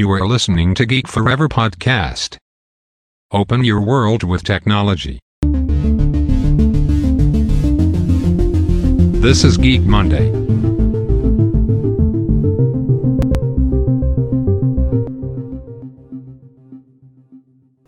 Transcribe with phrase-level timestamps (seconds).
[0.00, 2.36] You are listening to Geek Forever podcast.
[3.30, 5.18] Open your world with technology.
[9.26, 10.26] This is Geek Monday.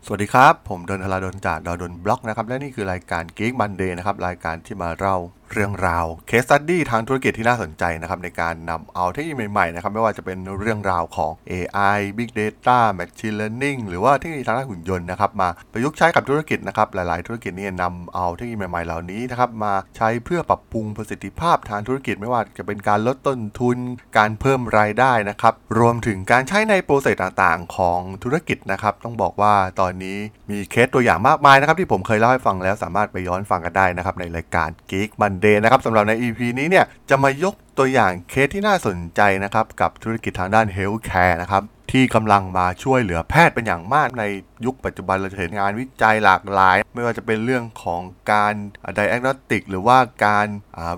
[0.05, 5.17] สวัสดีครับ ผมดนทลาดนจากดอดนบล็อกนะครับ และนี่คือรายการ Geek Monday นะครับ รายการที่มาเล่า
[5.54, 23.78] เรื่องราว case study ทางธุรกิจที่น่าสนใจนะครับในการนำเอาเทคโนโลยีใหม่ๆนะครับไม่ว่าจะเป็นเรื่องราวของ AI Big Data Machine Learning หรือว่าเทคโนโลยีทางด้านหุ่นยนต์นะครับมาประยุกต์ใช้กับธุรกิจนะครับหลายๆ ธุรกิจนี่นำเอาเทคโนโลยีใหม่ๆเหล่านี้นะครับมาใช้เพื่อปรับปรุงประสิทธิภาพทางธุรกิจ ไม่ว่าจะเป็นการลดต้นทุน
[24.18, 30.18] การเพิ่มรายได้นะครับรวมถึงการใช้ในโปรเซสต่างๆ ของธุรกิจนะครับต้องบอกว่าตอนนี้
[30.50, 44.24] มีเคสตัวอย่างมากมายนะครับที่ผมเคยเล่าให้ฟังแล้วสามารถไปย้อนฟังกันได้นะครับในรายการ Geek m o Monday นะครับสำหรับใน EP นี้เนี่ยจะมายกตัวอย่างเคสที่น่าสนใจนะครับกับธุรกิจทางด้าน Healthcare นะครับที่กำลังมาช่วยเหลือแพทย์เป็นอย่างมากใน
[44.66, 48.54] ยุคปัจจุบันเราจะเห็นงานวิจัยหลากหลาย ไม่ว่าจะเป็นเรื่องของการ
[48.98, 50.48] diagnostic หรือว่าการ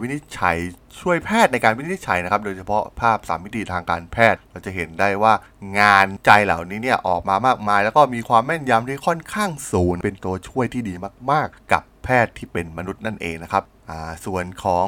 [0.01, 0.57] วินิจฉัย
[1.01, 5.33] ช่วยแพทย์ในการวินิจฉัยนะครับ โดยเฉพาะภาพสามมิติทางการแพทย์ เราจะเห็นได้ว่า
[5.79, 10.93] งานวิจัยเหล่านี้เนี่ยออกมามากมาย แล้วก็มีความแม่นยำที่ค่อนข้างสูงเป็นตัวช่วยที่ดี
[11.31, 13.63] มาก ๆ กับแพทย์ที่เป็นมนุษย์นั่นเองนะครับ
[14.25, 14.85] ส่วนของ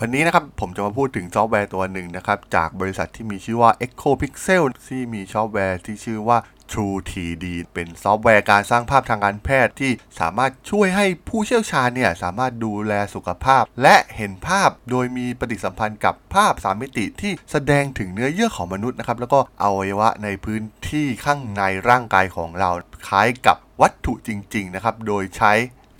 [0.00, 6.38] วันนี้นะครับผมจะมาพูดถึงซอฟต์แวร์ตัวหนึ่งนะครับ จากบริษัทที่มีชื่อว่า Echo Pixel ที่มีซอฟต์แวร์ที่ชื่อว่า
[6.72, 22.70] True 3D เป็นซอฟต์แวร์การสร้างภาพทางการแพทย์ที่สามารถช่วยให้ผู้เชี่ยวชาญเนี่ยสามารถดูแลสุขภาพ และเห็นภาพโดยมีปฏิสัมพันธ์กับภาพ3มิติที่แสดงถึงเนื้อเยื่อของมนุษย์นะครับแล้วก็อวัยวะในพื้นที่ข้างในร่างกายของเรา
[23.08, 25.52] คล้ายกับวัตถุจริง ๆ นะครับ โดยใช้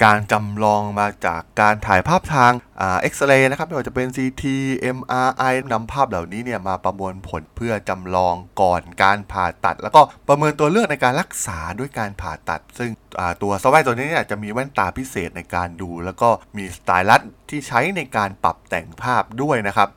[0.05, 4.45] การจำลองมาจากการถ่ายภาพทางเอ็กซเรย์นะครับไม่ว่าจะเป็น CT
[4.97, 12.91] MRI นำภาพเหล่านี้เนี่ยมาประมวลผลเพื่อจำลองก่อนการผ่าตัด แล้วก็ประเมินตัวเลือกในการรักษาด้วยการผ่าตัด ซึ่ง
[13.43, 17.21] ตัวซอฟต์แวร์ตัวนี้เนี่ยจะมีแว่นตาพิเศษในการดู แล้วก็มี stylus
[17.51, 19.89] ที่ใช้ในการปรับแต่งภาพด้วยนะครับ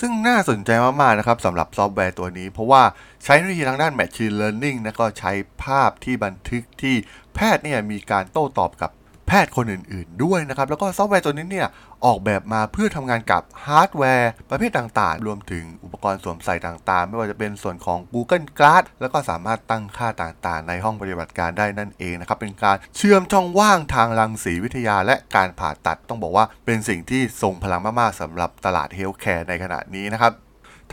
[0.00, 2.82] ซึ่งน่าสนใจมากๆนะครับสำหรับซอฟต์แวร์ตัวนี้ เพราะว่า
[3.24, 5.32] ใช้เทคโนโลยีทางด้าน Machine Learning แล้วก็ใช้
[5.64, 6.96] ภาพที่บันทึกที่
[7.34, 8.90] แพทย์เนี่ยมีการโต้ตอบกับ
[9.32, 11.68] แพทย์คนอื่นๆ ด้วยนะครับ แล้วก็ซอฟต์แวร์ตัวนี้เนี่ย
[12.04, 30.32] ออกแบบมาเพื่อทำงานกับฮาร์ดแวร์ประเภทต่างๆ รวมถึงอุปกรณ์สวมใส่ต่างๆ ไม่ว่าจะเป็นส่วนของ Google Glass แล้วก็สามารถตั้งค่าต่างๆ ในห้องปฏิบัติการได้นั่นเองนะครับ เป็นการเชื่อมช่องว่างทางรังสีวิทยาและการผ่าตัด ต้องบอกว่าเป็นสิ่งที่ทรงพลังมากๆสำหรับตลาด healthcare ในขณะนี้นะครับ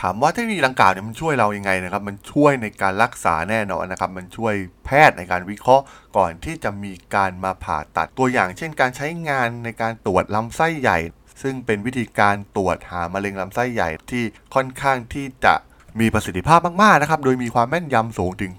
[0.02, 4.54] ถามว่าเทคโนโลยีดังกล่าวเนี่ยมันช่วยเรายังไงนะครับ มันช่วยในการรักษาแน่นอนนะครับ มันช่วย
[4.86, 5.84] แพทย์ในการวิเคราะห์
[6.18, 11.00] ก่อนที่จะมีการมาผ่าตัดตัวอย่างเช่น การใช้งานในการตรวจลำไส้ใหญ่
[11.42, 14.24] ซึ่งเป็นวิธีการตรวจหามะเร็งลำไส้ใหญ่ที่
[14.56, 15.56] ค่อนข้างที่จะ
[16.00, 18.52] มีประสิทธิภาพมาก ๆ นะครับ โดยมีความแม่นยำสูงถึง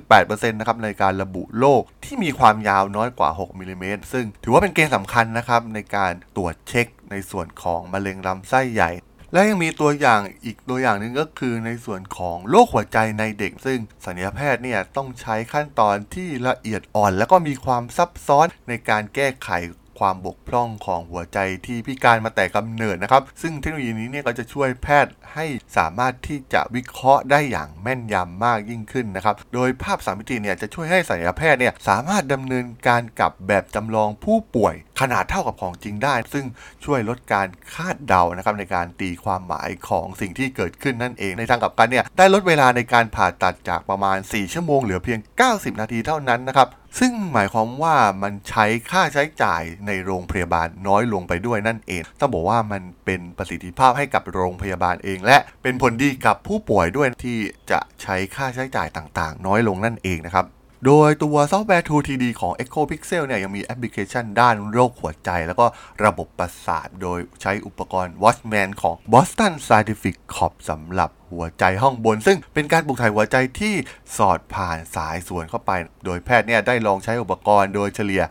[0.00, 8.90] 98%นะครับ ในการระบุโรคที่มีความยาวน้อยกว่า 6 มิลิเมตร ซึ่งถือว่าเป็นเกณฑ์สำคัญนะครับ ในการตรวจเช็คในส่วนของมะเร็งลำไส้ใหญ่
[9.32, 19.50] และยังมีตัวอย่างอีกตัวอย่างหนึ่งก็คือในส่วนของโรคหัวใจในเด็ก ซึ่งสัญญาแพทย์เนี่ยต้องใช้ขั้นตอนที่ละเอียดอ่อน และก็มีความซับซ้อนในการแก้ไข
[20.00, 25.46] ความบกพร่องของหัวใจที่พิการมาแต่กำเนิดนะครับ ซึ่งเทคโนโลยีนี้เนี่ยก็จะช่วยแพทย์ให้
[25.76, 36.46] สามารถที่จะวิเคราะห์ได้อย่างแม่นยำมากยิ่งขึ้นนะครับ โดยภาพสามมิติเนี่ยจะช่วยให้ศัลยแพทย์เนี่ยสามารถดำเนินการกับแบบจำลองผู้ป่วย ขนาดเท่ากับของจริงได้ ซึ่ง
[36.84, 46.68] ช่วยลดการคาดเดานะครับในการตีความหมายของสิ่งที่เกิดขึ้นนั่นเอง ในทางกลับกันเนี่ยได้ลดเวลาในการผ่าตัดจากประมาณ 4 ชั่วโมงเหลือเพียง 90 นาทีเท่านั้นนะครับ
[46.98, 57.38] ซึ่งหมายความว่ามันใช้ค่าใช้จ่ายในโรงพยาบาลน้อยลงไปด้วยนั่นเอง ต้องบอกว่ามันเป็นประสิทธิภาพให้กับโรงพยาบาลเอง และเป็นผลดีกับผู้ป่วยด้วยที่
[57.70, 60.46] จะใช้ค่าใช้จ่ายต่างๆ น้อยลงนั่นเองนะครับ
[60.86, 65.66] โดยตัวซอฟต์แวร์ True 3D ของ Echo Pixel เนี่ยยังมีแอปพลิเคชันด้านโรคหัวใจ แล้วก็
[66.04, 73.74] ระบบประสาท โดยใช้อุปกรณ์ Watchman ของ Boston Scientific Corp สำหรับ หัวใจห้องบน ซึ่งเป็นการปลูกถ่ายหัวใจที่
[74.16, 75.70] สอดผ่านสายส่วนเข้าไป
[76.04, 78.22] โดยแพทย์เนี่ยได้ลองใช้อุปกรณ์โดยเฉลี่ย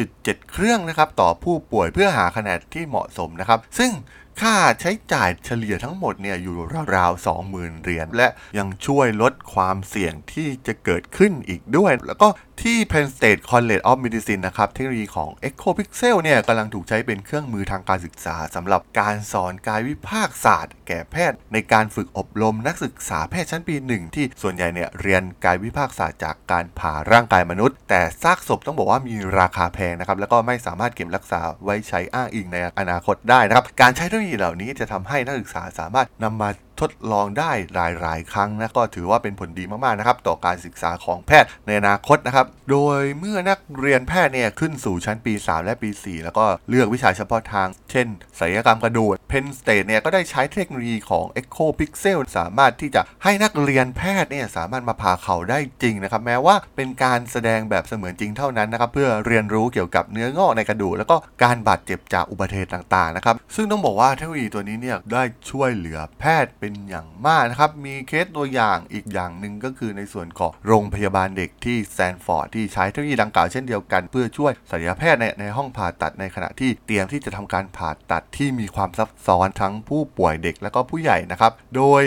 [0.00, 3.92] 2.7 เครื่องนะครับต่อผู้ป่วยเพื่อหาขนาดที่เหมาะสมนะครับ ซึ่ง
[4.40, 6.56] ค่าใช้จ่ายเฉลี่ยทั้งหมดเนี่ยอยู่
[6.96, 8.28] ราวๆ20,000 เหรียญ และ
[8.58, 12.28] ยังช่วยลดความเสี่ยงที่จะเกิดขึ้นอีกด้วย แล้วก็
[12.62, 36.50] ที่ Penn State College of Medicine นะครับ เทคโนโลยีของ Echo Pixel เนี่ยกำลังถูกใช้เป็นเครื่องมือทางการศึกษาสำหรับการสอนกายวิภาคศาสตร์ แก่แพทย์ ในการฝึกอบรมนักศึกษาแพทย์ชั้นปีหนึ่งที่ส่วนใหญ่เนี่ยเรียนกายวิภาคศาสตร์จากการผ่าร่างกายมนุษย์ แต่ซากศพต้องบอกว่ามีราคาแพงนะครับแล้วก็ไม่สามารถเก็บรักษาไว้ใช้อ้างอิงในอนาคตได้นะครับการใช้เทคโนโลยีเหล่านี้จะทำให้นักศึกษาสามารถนำมา
[36.80, 48.06] ทดลองได้หลาย ๆ ครั้งนะก็ถือว่าเป็นผลดีมาก ๆ นะครับ ต่อการศึกษาของแพทย์ในอนาคตนะครับ โดยเมื่อนักเรียนแพทย์เนี่ยขึ้นสู่ชั้นปี 3 และปี 4 แล้วก็เลือกวิชาเฉพาะทาง เช่น
[48.38, 82.02] ศัลยกรรมกระดูกเพนสเต e เนี่ยก็ได้ใช้เทคโนโลยีของ Echo Pixel สามารถที่จะให้นักเรียนแพทย์เนี่ยสามารถมาผ่าเข่าได้จริงนะครับ แม้ว่าเป็นการแสดงแบบเสมือนจริงเท่านั้นนะครับ เพื่อเรียนรู้เกี่ยวกับเนื้องอกในกระดูกแล้วก็การบาดเจ็บจากอุบัติเหตุต่าง ๆ นะครับ ซึ่งต้องบอกว่าเทคโนโลยีตัวนี้เนี่ยได้ช่วยเหลือแพทย์เป็น็นอย่างมากนะครับ มีเคสตัวอย่างอีกอย่างหนึ่งก็คือในส่วนของโรงพยาบาลเด็กที่สแตนฟอร์ดที่ใช้เทคโนโลยีดังกล่าวเช่นเดียวกัน เพื่อช่วยศัลยแพทย์ในในห้องผ่าตัดในขณะที่เตรียมที่จะทำการผ่าตัดที่มีความซับซ้อนทั้งผู้ป่วยเด็กและก็ผู้ใหญ่นะครับ โดย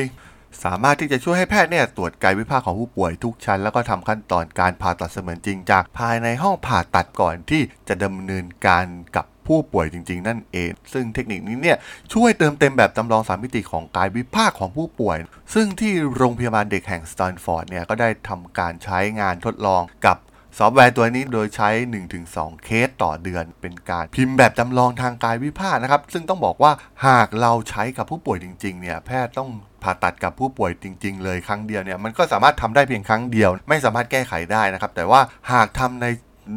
[0.64, 8.86] สามารถที่จะช่วยให้แพทย์เนี่ยตรวจกายวิภาคของผู้ป่วยทุกชั้น แล้วก็ทำขั้นตอนการผ่าตัดเสมือนจริงจากภายในห้องผ่าตัดก่อนที่จะดำเนินการ
[9.16, 11.78] กับ ผู้ป่วยจริง ๆ นั่นเอง ซึ่งเทคนิคนี้เนี่ย
[12.14, 15.18] ช่วยเติมเต็มแบบจำลองสามมิติของกายวิภาคของผู้ป่วย
[15.54, 20.18] ซึ่งที่โรงพยาบาลเด็กแห่งสแตนฟอร์ดเนี่ยก็ได้ทำการใช้งานทดลองกับ
[20.58, 21.70] ซอฟต์แวร์ตัวนี้โดยใช้
[22.18, 26.72] 1-2 เคสต่อเดือน เป็นการพิมพ์แบบจำลองทางกายวิภาคนะครับ ซึ่งต้องบอกว่า
[27.08, 29.50] หากเราใช้กับผู้ป่วยจริงๆเนี่ยแพทย์ต้อง
[29.84, 35.22] ผ่าตัดกับผู้ป่วยจริง ๆ เลยครั้งเดียวเนี่ยมันก็สามารถทำได้เพียงครั้งเดียว ไม่สามารถแก้ไขได้นะครับ แต่ว่า
[35.52, 36.06] หากทำใน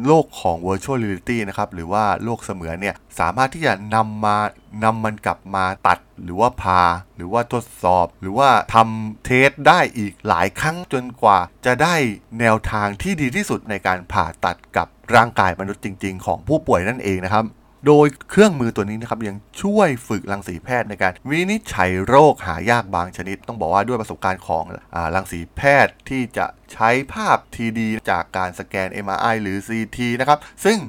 [0.05, 4.37] โลกของ virtual reality นะครับ หรือว่าโลกเสมือนเนี่ย สามารถที่จะนำมา
[4.83, 6.81] นำมันกลับมาตัดหรือว่าพา
[7.15, 11.95] หรือว่าทดสอบ หรือว่าทำเทสได้อีกหลายครั้งจนกว่า จะได้
[12.39, 17.45] แนวทางที่ดีที่สุดในการผ่าตัดกับร่างกายมนุษย์จริง ๆ ของผู้ป่วยนั่นเองนะครับ
[17.87, 24.63] โดยเครื่องมือตัวนี้นะครับยังช่วยฝึกรังสีแพทย์ในการวินิจฉัยโรคหายากบางชนิด ต้องบอกว่าด้วยประสบการณ์ของ
[24.95, 27.79] อรังสีแพทย์ที่จะใช้ภาพ 3D
[28.09, 30.79] จากการสแกน MRI หรือ CT นะครับ ซึ่ง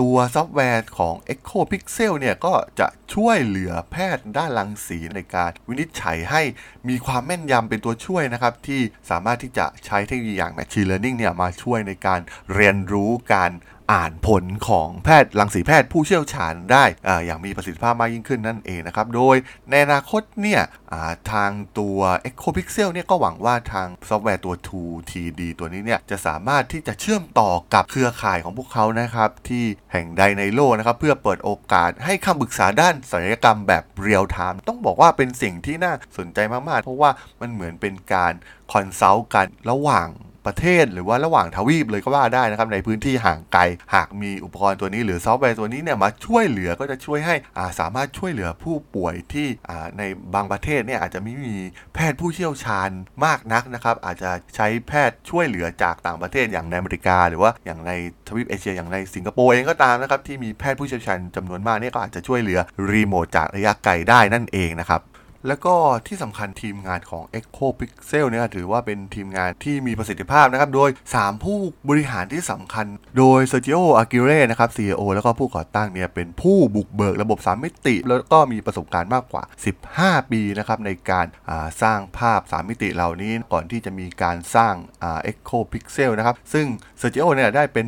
[0.00, 6.42] ตัวซอฟต์แวร์ของ Echo Pixel เนี่ยก็จะช่วยเหลือแพทย์ด้านรังสีในการวินิจฉัยให้
[6.88, 8.80] มีความแม่นยำเป็นตัวช่วยนะครับ ที่
[9.10, 12.20] สามารถที่จะใช้เทคโนโลยีอย่าง Machine Learning เนี่ยมาช่วยในการ
[12.54, 13.52] เรียนรู้การ
[13.92, 19.36] อ่านผลของแพทย์รังสีแพทย์ผู้เชี่ยวชาญได้อย่างมีประสิทธิภาพมากยิ่งขึ้นนั่นเองนะครับ โดย
[19.70, 20.62] ในอนาคตเนี่ย
[21.32, 21.98] ทางตัว
[22.28, 37.10] Echo Pixel เนี่ยก็หวังว่าทางซอฟต์แวร์ตัว 2TD ตัวนี้เนี่ยจะสามารถที่จะเชื่อมต่อกับเครือข่ายของพวกเขานะครับ ที่แห่งใดในโลกนะครับ เพื่อเปิดโอกาสให้คำปรึกษาด้านศัลยกรรมแบบเรียลไทม์ต้องบอกว่าเป็นสิ่งที่น่าสนใจมากๆ เพราะว่า
[37.40, 38.32] มันเหมือนเป็นการ
[38.72, 40.08] consult กันระหว่าง
[40.46, 43.62] ประเทศ หรือว่าระหว่างทวีปเลยก็ว่าได้นะครับในพื้นที่ห่างไกล
[43.94, 49.46] หากมีอุปกรณ์ตัวนี้หรือซอฟต์แวร์ตัวนี้เนี่ยมาช่วยเหลือก็จะช่วยให้าสามารถช่วยเหลือผู้ป่วยที่
[49.98, 50.02] ใน
[50.34, 51.56] บางประเทศเนี่ยอาจจะไม่มี
[51.94, 52.90] แพทย์ผู้เชี่ยวชาญ
[53.24, 57.92] มากนักนะครับ อาจจะใช้แพทย์ช่วยเหลือจากต่างประเทศอย่างในอเมริกา หรือว่าอย่างใน
[58.28, 62.60] ทวีปเอเชียอย่างในสิงคโปร์เองก็ตามนะครับที่มีแพทย์ผู้เชี่ยวชาญจำนวนมากเนี่ยก็อาจจะช่วยเหลือ
[62.92, 65.00] รีโมทจากระยะไกลได้นั่นเองนะครับ
[65.48, 65.74] แล้วก็
[66.06, 71.58] ที่สำคัญทีมงานของ Echo Pixel เนี่ยถือว่าเป็นทีมงานที่มีประสิทธิภาพนะครับ โดย 3 ผู้
[71.88, 72.86] บริหารที่สำคัญ
[73.18, 79.42] โดย Sergio Aguirre นะครับ CEO แล้วก็ผู้ก่อตั้งเนี่ยเป็นผู้บุกเบิกระบบ 3 มิติ แล้วก็มีประสบการณ์มากกว่า
[79.88, 81.26] 15 ปีนะครับในการ
[81.82, 84.74] สร้างภาพ 3 มิติเหล่านี้ก่อนที่จะมีการสร้าง
[85.30, 86.66] Echo Pixel นะครับ ซึ่ง
[87.00, 87.86] Sergio เนี่ยได้เป็น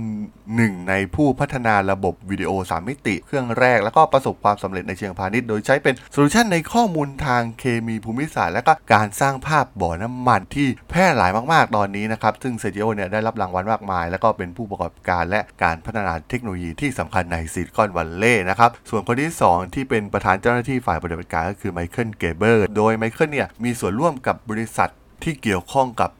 [0.56, 24.90] หนึ่งในผู้พัฒนาระบบวิดีโอ 3 มิติ เครื่องแรกแล้วก็ประสบความสำเร็จในเชิงพาณิชย์โดยใช้เป็นโซลูชันในข้อมูลทางเคมีภูมิศาสตร์และก็การสร้างภาพบ่อน้ำมันที่แพร่หลายมากๆ ตอนนี้นะครับ ซึ่งเซจิโอเนี่ยได้รับรางวัลมากมาย แล้วก็เป็นผู้ประกอบการและการพัฒนาเทคโนโลยีที่สำคัญใน Silicon Valley นะครับ ส่วนคนที่ 2 ที่เป็นประธานเจ้าหน้าที่ฝ่ายปฏิบัติการก็คือไมเคิลเกเบอร์ โดยไมเคิลเนี่ยมีส่วนร่วมกับบริษัท
[25.22, 26.10] ที่เกี่ยวข้องกับ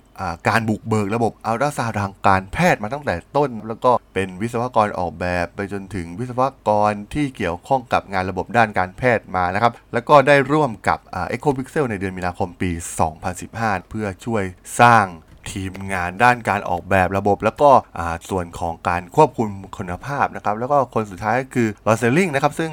[0.48, 10.98] การบุกเบิกระบบอัลตราซาวด์ทางการแพทย์มาตั้งแต่ต้น แล้วก็เป็นวิศวกรออกแบบไปจนถึงวิศวกรที่เกี่ยวข้องกับงานระบบด้านการแพทย์มานะครับ แล้วก็ได้ร่วมกับ
[11.32, 12.70] EchoPixel ในเดือนมีนาคมปี
[13.30, 14.42] 2015 เพื่อช่วย
[14.80, 15.06] สร้าง
[15.52, 17.70] ทีมงานด้านการออกแบบระบบแล้วก็
[18.30, 19.48] ส่วนของการควบคุม
[19.78, 22.70] คุณภาพนะครับแล้วก็คนสุดท้ายก็คือ Ron Schilling นะครับซึ่ง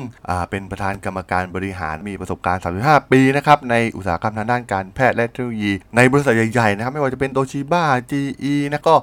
[0.49, 8.95] เป็นประธานกรรมการบริหารมีประสบการณ์ 35 ปีนะครับในอุตสาหกรรมทางด้านการแพทย์และเทคโนโลยี ในบริษัทใหญ่ๆนะครับไม่ว่าจะเป็นโตชิบ้า GE นะก็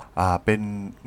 [0.44, 0.60] เป็น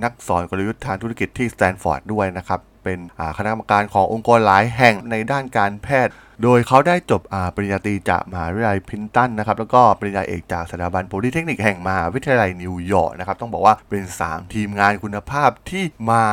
[0.03, 3.00] นักสอนกลยุทธ์ทางธุรกิจที่สแตนฟอร์ดด้วยนะครับ เป็น
[3.38, 7.21] คณะกรรมการขององค์กรหลายแห่งในด้านการแพทย์ โดยเขาได้จบ
[7.55, 16.23] ปริญญาตรีจากมหาวิทยาลัยพรินซ์ตันนะครับ แล้วก็ปริญญาเอกจากสถาบันโพลิเทคนิคแห่งมหาวิทยาลัยนิวยอร์กนะครับ ต้องบอกว่าเป็น 3 ทีมงานคุณภาพที่มา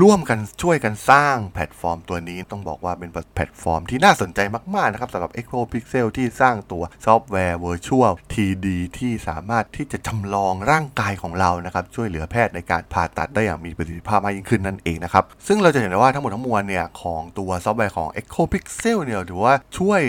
[0.00, 4.40] ร่วมกันช่วยกันสร้างแพลตฟอร์มตัวนี้ ต้องบอกว่าเป็นแพลตฟอร์มที่น่าสนใจ
[4.74, 8.66] มากๆนะครับสำหรับ EchoPixel ที่สร้างตัวซอฟต์แวร์ Virtual 3D
[8.98, 20.00] ที่สามารถที่จะจำลองร่างกายของเรานะครับช่วยเหลือแพทย์ในการผ่าตัดได้อย่างมีประสิทธิภาพมากยิ่งขึ้นนั่นเองนะครับซึ่งเราจะเห็นแต่ว่าทั้งหมดทั้งมวลเนี่ยของตัวซอฟต์แวร์ของ Echo Pixel เนี่ยถือว่าช่วย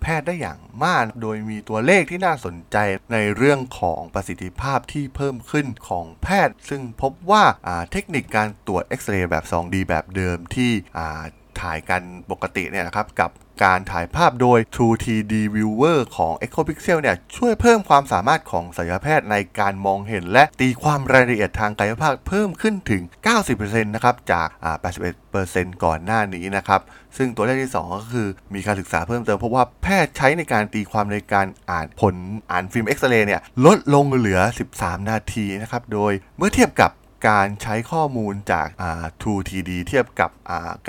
[0.00, 2.76] แพทย์ได้อย่างมาก โดยมีตัวเลขที่น่าสนใจ
[3.12, 7.44] ในเรื่องของประสิทธิภาพที่เพิ่มขึ้นของแพทย์ ซึ่งพบว่า
[7.92, 10.70] เทคนิคการตรวจเอ็กซเรย์แบบ 2D แบบเดิมที่
[11.60, 13.30] ถ่ายกันปกติเนี่ยนะครับกับ
[13.62, 23.02] การถ่ายภาพโดย True 3D Viewer ของ Echo Pixel เนี่ยช่วยเพิ่มความสามารถของศัลยแพทย์ในการมองเห็น และตีความรายละเอียดทางกายภาพเพิ่มขึ้นถึง
[23.44, 24.48] 90%นะครับจาก
[25.14, 26.80] 81%ก่อนหน้านี้นะครับ
[27.16, 32.14] ซึ่งตัวเลขที่ 2 ก็คือมีการศึกษาเพิ่มเติมเพราะว่าแพทย์ใช้ในการตีความในการอ่านผล
[32.50, 34.40] อ่านฟิล์มเอ็กซเรย์เนี่ยลดลงเหลือ
[34.76, 36.90] 13 นาทีนะครับโดยเมื่อเทียบกับ
[37.28, 38.66] การใช้ข้อมูลจาก
[39.22, 40.30] 2D เทียบกับ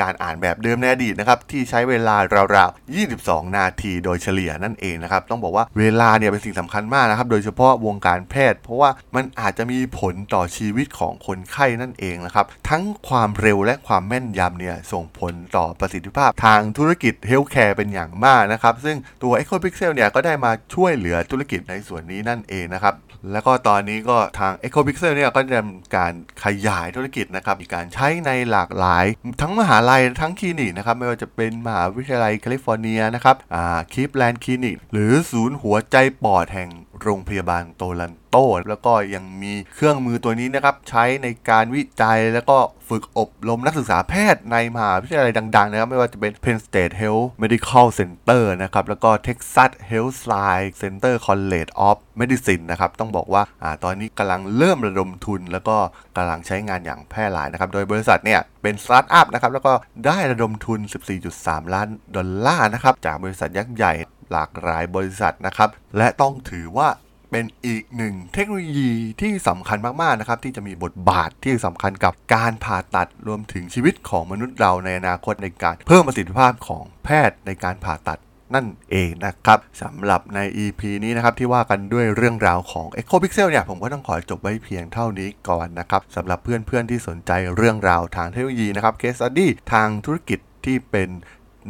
[0.01, 2.15] การอ่านแบบเดิมในอดีตนะครับ ที่ใช้เวลา
[2.55, 22.95] ราวๆ 22 นาทีโดยเฉลี่ยนั่นเองนะครับ ต้องบอกว่าเวลาเนี่ยเป็นสิ่งสำคัญมากนะครับ โดยเฉพาะวงการแพทย์ เพราะว่ามันอาจจะมีผลต่อชีวิตของคนไข้นั่นเองนะครับ ทั้งความเร็วและความแม่นยำเนี่ยส่งผลต่อประสิทธิภาพทางธุรกิจ Healthcare เป็นอย่างมากนะครับ ซึ่งตัว EchoPixel เนี่ยก็ได้มาช่วยเหลือธุรกิจในส่วนนี้นั่นเองนะครับ
[23.31, 25.61] แล้วก็ตอนนี้ก็ทาง EchoPixel เนี่ยก็จะ
[25.97, 29.05] การขยายธุรกิจนะครับมีการใช้ในหลากหลาย
[29.41, 36.69] ทั้งมหาลัยทั้งคลินิกนะครับไม่ว่าจะเป็นมหาวิทยาลัยแคลิฟอร์เนียนะครับอ่า Cleveland Clinic หรือศูนย์หัวใจปอดแห่ง
[37.07, 38.37] โรงพยาบาลโตรอนโต
[38.69, 42.57] แล้วก็ยังมีเครื่องมือตัวนี้นะครับ ใช้ในการวิจัยแล้วก็
[42.89, 51.71] ฝึกอบรมนักศึกษาแพทย์ในมหาวิทยาลัยดัง ๆ นะครับ ไม่ว่าจะเป็น Penn State Health Medical Center นะครับ แล้วก็ Texas Health Science Center College
[51.87, 55.77] of Medicine นะครับ ต้องบอกว่าอ่าตอนนี้กำลังเริ่มระดมทุน แล้วก็
[56.17, 59.73] กำลังใช้งานอย่างแพร่หลายนะครับ โดยบริษัทเนี่ยเป็นสตาร์ทอัพนะครับ แล้วก็
[60.05, 60.79] ได้ระดมทุน
[61.27, 63.93] 14.3 ล้านดอลลาร์นะครับ จากบริษัทยักษ์ใหญ่
[64.31, 66.89] หลากหลายบริษัทนะครับ และต้องถือว่า
[67.31, 68.91] เป็นอีกหนึ่งเทคโนโลยี
[69.21, 78.19] ที่สำคัญมากๆนะครับที่จะมีบทบาทที่สำคัญกับการผ่าตัดรวมถึงชีวิตของมนุษย์เราในอนาคตในการเพิ่มประสิทธิภาพของแพทย์ในการผ่าตัด
[78.55, 91.09] นั่นเองนะครับสำหรับใน EP นี้นะครับที่ว่ากันด้วยเรื่องราวของ Echo Pixel เนี่ยผมก็ต้องขอจบไว้เพียงเท่านี้ก่อนนะครับสำหรับเพื่อนๆที่สนใจเรื่องราวทางเทคโนโลยีนะครับ Case Study ทางธุรกิจที่เป็น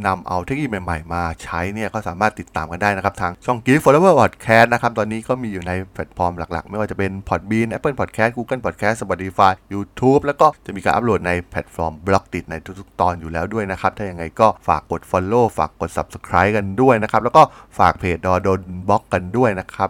[0.06, 9.52] นำเอาเทคโนโลยีใหม่ๆ มาใช้เนี่ยก็สามารถติดตามกันได้นะครับ ทางช่อง Geek Forever Podcast นะครับ ตอนนี้ก็มีอยู่ในแพลตฟอร์มหลักๆ ไม่ว่าจะเป็น Podbean Apple Podcast Google Podcast Spotify
[9.74, 17.44] YouTube แล้วก็จะมีการอัปโหลดในแพลตฟอร์ม Blockdit ในทุกๆ ตอนอยู่แล้วด้วยนะครับ ถ้าอย่างไรก็ฝากกด Follow ฝากกด Subscribe กันด้วยนะครับ แล้วก็
[17.80, 19.90] ฝากเพจด.ดล็อกกันด้วยนะครับ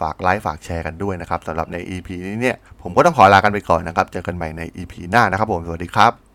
[0.00, 6.25] ฝากไลค์ฝากแชร์กันด้วยนะครับสำหรับใน EP นี้เนี่ยผมก็ต้องขอลากันไปก่อนนะครับเจอกันใหม่ใน EP หน้านะครับผมสวัสดีครับ